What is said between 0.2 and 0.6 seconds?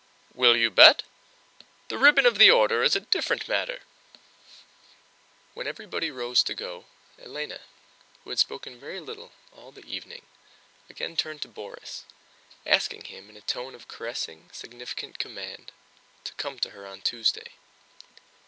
"Will